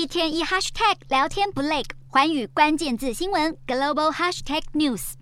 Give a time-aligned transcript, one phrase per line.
[0.00, 5.12] 一天一 hashtag 聊天不累，环宇关键字新闻 global hashtag news。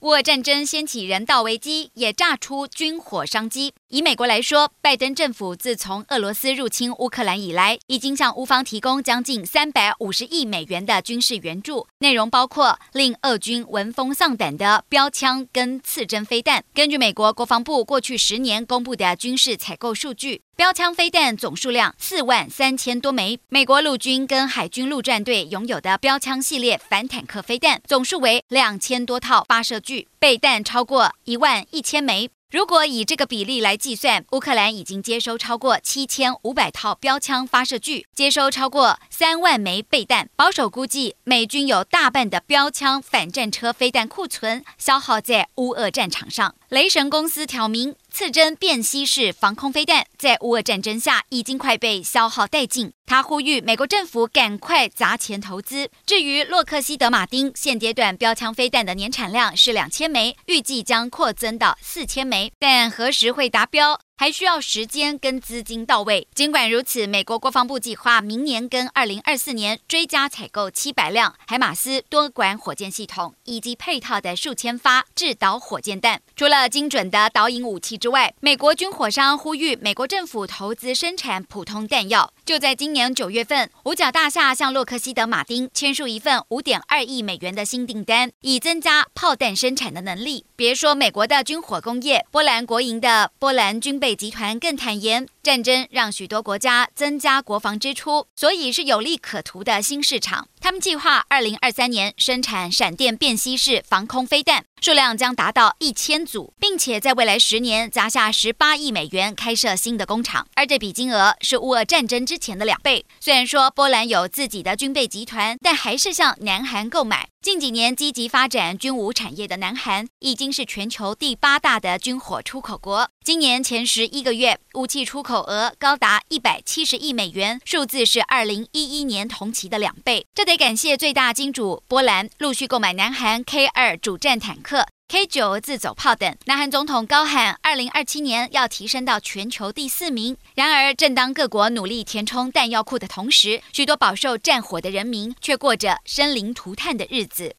[0.00, 3.72] 乌俄战争掀起人道危机，也炸出军火商机。
[3.90, 16.62] 以美国来说，拜登政府自从俄罗斯入侵乌克兰以来，已经向乌方提供将近三百五十亿美元的军事援助，内容包括令俄军闻风丧胆的标枪跟刺针飞弹。
[16.74, 23.40] 根据美国国防部过去十年公布的军事采购数据，标枪飞弹总数量四万三千多枚。
[23.48, 32.28] 美国陆军跟海军陆战队拥有的标枪系列反坦克飞弹总数为两千多套发射具，备弹超过一万一千枚。
[32.50, 40.30] 如果以这个比例来计算，乌克兰已经接收超过七千五百套标枪发射具，接收超过三万枚备弹。
[40.34, 46.54] 保守估计，美军有大半的标枪反战车飞弹库存消耗在乌俄战场上。
[46.68, 52.92] 雷神公司挑明，刺针便携式防空飞弹在乌俄战争下已经快被消耗殆尽。
[53.06, 55.88] 他呼吁美国政府赶快砸钱投资。
[56.04, 63.98] 至于洛克希德马丁，现阶段标枪飞弹的年产量是两千枚，预计将扩增到四千枚，但何时会达标？
[64.18, 66.26] 还需要时间跟资金到位。
[66.34, 76.20] 尽管如此，美国国防部计划明年跟二零二四年追加采购七百辆海马斯多管火箭系统，以及配套的数千发制导火箭弹。
[76.34, 82.32] 除了精准的导引武器之外，美国军火商呼吁美国政府投资生产普通弹药。
[82.44, 90.44] 就在今年九月份，五角大厦向洛克希德马丁签署一份五点二亿美元的新订单，以增加炮弹生产的能力。
[90.56, 100.48] 别说美国的军火工业，波兰国营的波兰军备集团更坦言，战争让许多国家增加国防支出，所以是有利可图的新市场。
[100.60, 113.04] 他们计划二零二三年生产闪电便携式防空飞弹，数量将达到一千组，并且在未来十年砸下十八亿美元开设新的工厂，而这笔金额是乌俄战争之前的两倍。
[113.20, 117.28] 虽然说波兰有自己的军备集团，但还是向南韩购买。
[117.40, 123.08] 近几年积极发展军武产业的南韩，已经是全球第八大的军火出口国。
[123.24, 130.26] 今年前十一个月，武器出口额高达一百七十亿美元，数字是二零一一年同期的两倍。
[130.34, 134.67] 这得感谢最大金主波兰陆续购买南韩 K 二主战坦克、
[135.10, 136.36] K 九自走炮等。
[136.44, 140.36] 南韩总统高喊二零二七年要提升到全球第四名。
[140.54, 147.56] 然而，正当各国努力填充弹药库的同时，许多饱受战火的人民却过着生灵涂炭的日子。